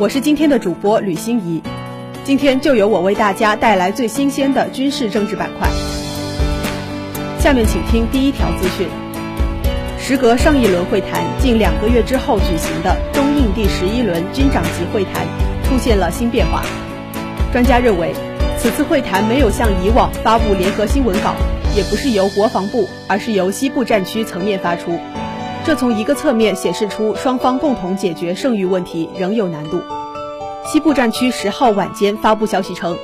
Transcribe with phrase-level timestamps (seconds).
[0.00, 1.60] 我是今天的主播吕欣怡，
[2.24, 5.68] 今天就由我为大家带来最新鲜的军事政治板块。
[7.38, 8.88] 下面请听第一条资讯：
[9.98, 15.26] 时隔上一轮会谈近两个月之后举行的中印第十一轮军长级会谈
[15.64, 16.62] 出现了新变化。
[17.52, 18.14] 专家认为，
[18.56, 21.34] 此次会谈没有像以往发布联合新闻稿。
[21.76, 24.98] 也不是由国防部，而是由西部战区层面发出，
[25.70, 29.80] 这从一个侧面显示出双方共同解决剩余问题仍有难度。
[30.66, 32.98] 西部战区十号晚间发布消息称，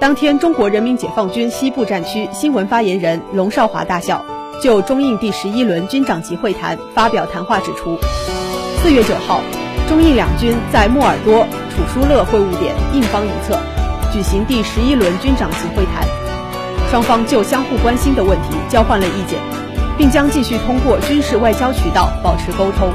[0.00, 4.24] 当天中国人民解放军西部战区新闻发言人龙少华大校
[4.62, 7.98] 就中印第十一轮军长级会谈发表谈话指出，
[8.82, 9.42] 四月九号，
[9.86, 13.60] 中印两军在莫尔多楚舒勒会晤点印方一侧
[14.14, 16.08] 举行第十一轮军长级会谈。
[16.90, 19.38] 双方就相互关心的问题交换了意见，
[19.98, 22.88] 并将继续通过军事外交渠道保持沟通。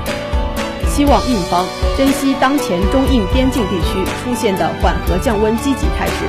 [0.87, 1.65] 希望印方
[1.97, 6.25] 珍惜当前中印边境地区出现的缓和降温积极态势，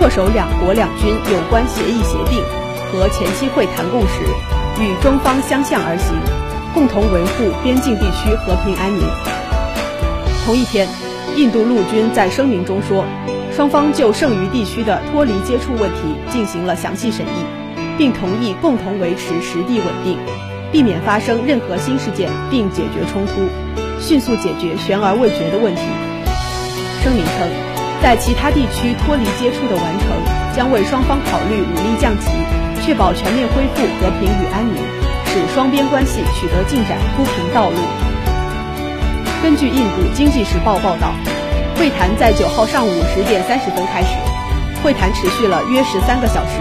[0.00, 2.42] 恪守两国两军有关协议协定
[2.92, 4.22] 和前期会谈共识，
[4.80, 6.14] 与中方相向而行，
[6.72, 9.02] 共同维护边境地区和平安宁。
[10.46, 10.88] 同一天，
[11.36, 13.04] 印度陆军在声明中说。
[13.54, 17.44] 双方就剩余地区的脱离接触问题进行了详细审议，
[17.98, 20.18] 并同意共同维持实地稳定，
[20.70, 23.48] 避免发生任何新事件，并解决冲突，
[24.00, 25.82] 迅速解决悬而未决的问题。
[27.02, 27.48] 声明称，
[28.02, 30.08] 在其他地区脱离接触的完成，
[30.56, 32.28] 将为双方考虑武力降级，
[32.84, 34.76] 确保全面恢复和平与安宁，
[35.26, 37.76] 使双边关系取得进展铺平道路。
[39.42, 41.12] 根据印度经济时报报道。
[41.74, 44.14] 会谈在九号上午十点三十分开始，
[44.84, 46.60] 会谈持续了约十三个小时。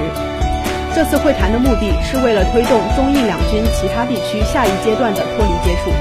[0.94, 5.91] 这次会谈的目的是为了推动中印两军其他地区下一阶段的脱离接触。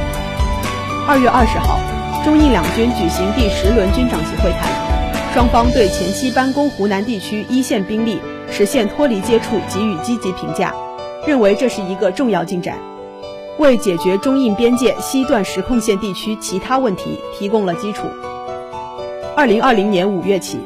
[1.07, 1.79] 二月二十号，
[2.25, 8.21] 中印两军举行第十轮军长级会谈，双方对前期班公湖南地区一线兵力
[8.51, 10.75] 实现脱离接触给予积极评价，
[11.25, 12.77] 认为这是一个重要进展，
[13.59, 18.09] 为解决中印边界西段实控线地区其他问题提供了基础。
[19.37, 20.59] 二零二零年五月起，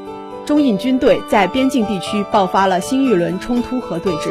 [0.46, 4.28] 中印军队在边境地区爆发了新一轮冲突和对峙。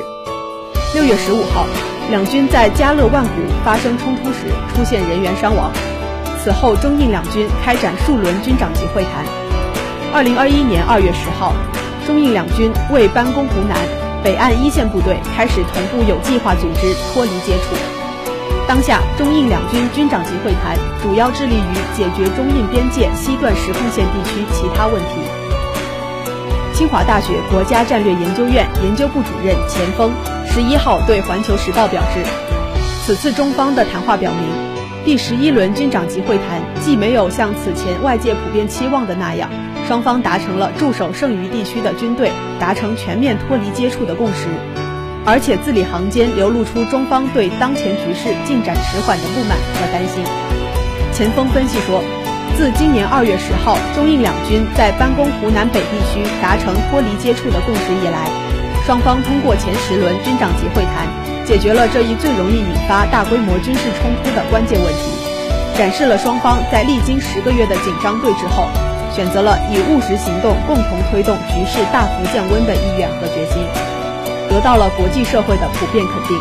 [0.93, 1.65] 六月十五号，
[2.11, 3.31] 两军在加勒万谷
[3.65, 5.71] 发生冲突时出现人员伤亡。
[6.43, 9.25] 此后，中印两军开展数轮军长级会谈。
[10.13, 11.53] 二零二一年二月十号，
[12.05, 13.75] 中印两军为班公湖南
[14.23, 17.75] 北岸一线部队开始同步有计划组织脱离接触。
[18.67, 25.42] 当下，中印两军军长级会谈主要致力于解决中印边界西段实控线地区其他问题。
[26.73, 30.11] 清华大学国家战略研究院研究部主任钱锋
[30.47, 32.25] 十一号对《环球时报》表示，
[33.05, 39.51] 此次中方的谈话表明，第十一轮军长级会谈既没有像此前外界普遍期望的那样，
[39.87, 44.47] 双方达成了驻守剩余地区的军队达成全面脱离接触的共识。
[45.25, 50.23] 而且字里行间流露出中方对当前局势进展迟缓的不满和担心。
[51.13, 52.03] 钱锋分析说，
[52.55, 58.29] 自今年二月十号中印两军在班公湖南北地区达成脱离接触的共识以来，
[58.85, 61.09] 双方通过前十轮军长级会谈，
[61.45, 65.01] 解决了这一最容易引发大规模军事冲突的关键问题，
[65.75, 68.69] 展示了双方在历经十个月的紧张对峙后，
[69.11, 73.65] 选择了以务实行动共同推动局势大幅降温的意愿和决心。
[74.47, 76.37] 得到了国际社会的普遍肯定。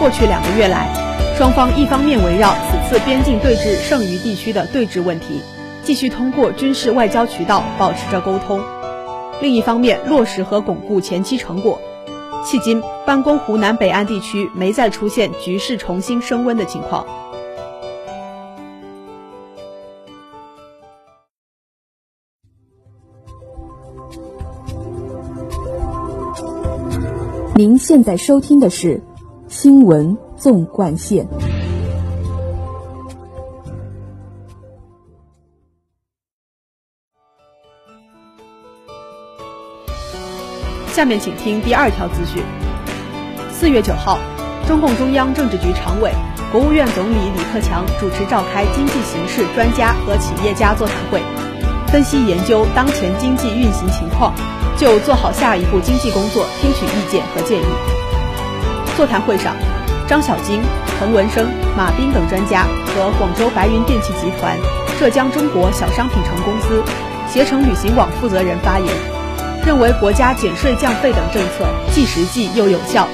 [0.00, 0.88] 过去两个月来，
[1.36, 5.40] 双方一方面围绕此次边境对峙剩余地区的对峙问题，
[5.82, 8.60] 继续通过军事外交渠道保持着沟通；
[9.40, 11.80] 另一方面落实和巩固前期成果。
[12.44, 17.04] 迄今，班公湖南北岸地区没再出现局势重新升温的情况。
[27.54, 28.96] 您现在收听的是
[29.48, 31.24] 《新闻纵贯线》。
[40.92, 42.42] 下面请听第二条资讯。
[43.52, 44.18] 四月九号，
[44.66, 46.10] 中共中央政治局常委、
[46.50, 51.22] 国务院总理李克强主持召开经济形势专家和企业家座谈会，
[51.86, 54.34] 分析研究当前经济运行情况，
[54.76, 57.64] 就做好下一步经济工作听取意见和建议。
[58.96, 59.54] 座谈会上，
[60.12, 60.60] 张小晶、
[60.98, 64.54] 彭文生、马斌等专家和广州白云电器集团、
[65.00, 66.82] 浙江中国小商品城公司、
[67.26, 68.86] 携程旅行网负责人发言，
[69.64, 71.64] 认为国家减税降费等政策
[71.94, 73.08] 既实际又有效，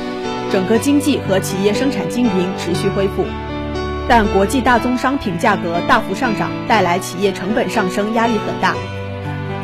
[0.50, 3.24] 整个经济和企业生产经营持续恢复。
[4.08, 8.74] 但国际大宗商品价格大幅上涨，带来企业成本上升压力很大。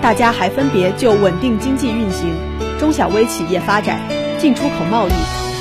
[0.00, 2.32] 大家还分别就稳定经济运行、
[2.78, 3.98] 中小微企业发展、
[4.38, 5.12] 进出口贸易、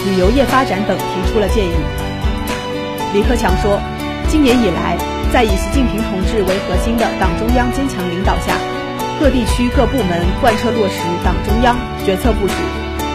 [0.05, 1.71] 旅游业发展等提出了建议。
[3.13, 3.79] 李克强说，
[4.27, 4.97] 今年以来，
[5.31, 8.57] 在以习近平同志为核心的党中央坚强领导下，
[9.19, 12.53] 各地区各部门贯彻落实党中央决策部署，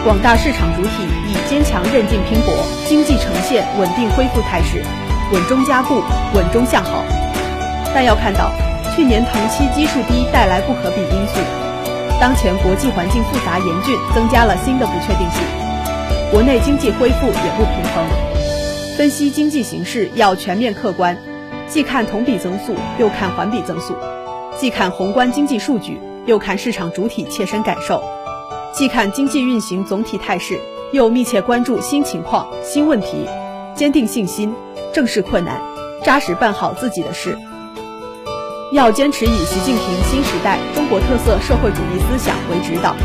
[0.03, 2.55] 广大市场主体以坚强韧劲拼搏，
[2.87, 4.81] 经济呈现稳定恢复态势。
[5.31, 6.01] 稳中加固，
[6.33, 7.03] 稳中向好。
[7.93, 8.51] 但要看到，
[8.95, 11.39] 去年同期基数低带来不可比因素，
[12.19, 15.58] 当前国际环境复杂严峻，增加了新的不确定性。
[16.31, 18.05] 国内经济恢复也不平衡。
[18.95, 21.17] 分析经济形势要全面客观，
[21.67, 23.95] 既看同比增速，又看环比增速；
[24.55, 27.99] 既看宏观经济数据，又看市场主体切身感受；
[28.71, 30.59] 既看经济运行总体态势，
[30.91, 33.25] 又密切关注新情况、新问题，
[33.75, 34.53] 坚定信心。
[34.93, 35.59] 正视困难，
[36.03, 37.37] 扎实办好自己的事。
[38.71, 42.95] 要坚持以习近平新时代中国特色社会主义思想为指导，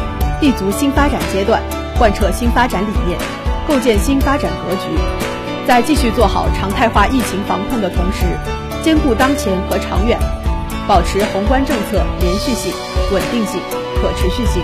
[0.43, 1.63] 立足新发展阶段，
[1.99, 3.19] 贯彻新发展理念，
[3.69, 4.89] 构建新发展格局。
[5.67, 8.39] 在继续做好常态化疫情防控的同时，
[8.83, 10.19] 兼顾当前和长远，
[10.87, 12.73] 保持宏观政策连续性、
[13.13, 13.61] 稳定性、
[14.01, 14.63] 可持续性，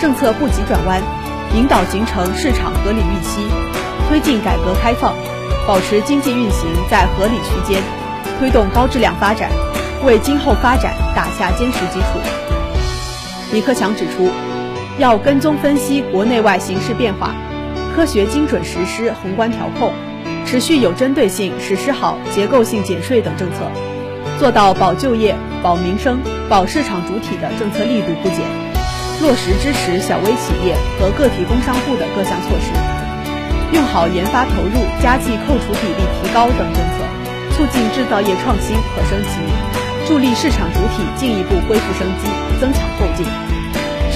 [0.00, 1.00] 政策不急转弯，
[1.54, 3.46] 引导形成市场合理预期，
[4.08, 5.14] 推进改革开放。
[5.66, 7.82] 保持经济运行在合理区间，
[8.38, 9.50] 推动高质量发展，
[10.02, 12.18] 为今后发展打下坚实基础。
[13.52, 14.30] 李克强指出，
[14.98, 17.32] 要跟踪分析国内外形势变化，
[17.94, 19.92] 科学精准实施宏观调控，
[20.44, 23.70] 持续有针对性实施好结构性减税等政策，
[24.40, 26.18] 做到保就业、保民生、
[26.48, 28.40] 保市场主体的政策力度不减，
[29.22, 32.72] 落实支持小微企业和个体工商户的各项措施。
[33.72, 42.26] 用好研发投入、加计扣除比例提高等政策，促进制造业创新和升级，助力市场主体进一步恢复生机、
[42.60, 43.57] 增强后劲。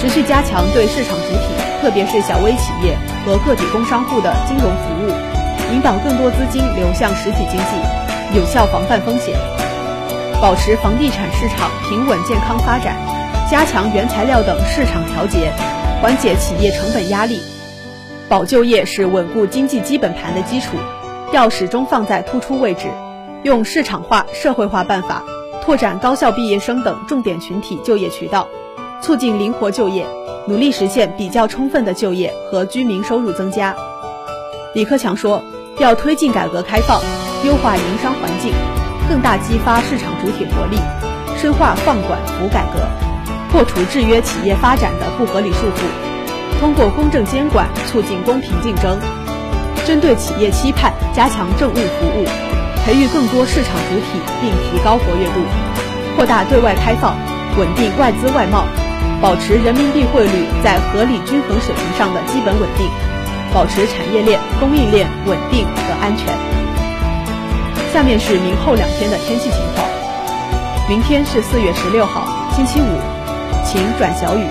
[0.03, 9.39] 持续加强对市场主体，特别是小微企业和个体工商户的金融服务，引导更多资金流向实体经济，有效防范风险。
[10.41, 12.97] 保持房地产市场平稳健康发展，
[13.49, 15.53] 加强原材料等市场调节，
[16.03, 17.41] 缓解企业成本压力。
[18.29, 20.77] 保就业是稳固经济基本盘的基础，
[21.33, 22.89] 要始终放在突出位置，
[23.45, 25.23] 用市场化、社会化办法
[25.63, 28.49] 拓展高校毕业生等重点群体就业渠道，
[29.03, 30.07] 促进灵活就业，
[30.47, 33.75] 努力实现比较充分的就业和居民收入增加。
[34.75, 35.43] 李克强说，
[35.79, 37.01] 要推进改革开放，
[37.45, 38.53] 优化营商环境，
[39.09, 40.77] 更大激发市场主体活力，
[41.37, 42.79] 深化放管服改革，
[43.51, 46.61] 破除制约企业发展的不合理束缚。
[46.61, 48.97] 通过公正监管促进公平竞争，
[49.85, 52.25] 针对企业期盼加强政务服务，
[52.87, 55.41] 培育更多市场主体并提高活跃度，
[56.15, 57.17] 扩大对外开放，
[57.59, 58.65] 稳定外资外贸，
[59.23, 62.91] 保持人民币汇率在合理均衡水平上的基本稳定，
[63.55, 66.27] 保持产业链供应链稳定和安全。
[67.93, 69.87] 下面是明后两天的天气情况：
[70.89, 72.27] 明天是四月十六号，
[72.57, 72.99] 星期五，
[73.65, 74.45] 晴转小雨。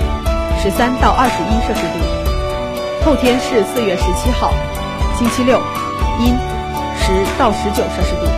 [0.63, 4.54] 十三到二十一摄氏度，后天是四月十七号，
[5.18, 5.60] 星期六，
[6.22, 6.34] 阴，
[6.98, 8.32] 十到十九摄氏度。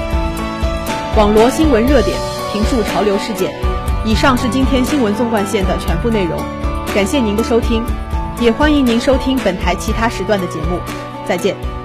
[1.15, 2.17] 网罗新闻热点，
[2.51, 3.53] 评述潮流事件。
[4.05, 6.37] 以上是今天新闻纵贯线的全部内容，
[6.93, 7.81] 感谢您的收听，
[8.39, 10.79] 也欢迎您收听本台其他时段的节目。
[11.25, 11.82] 再见。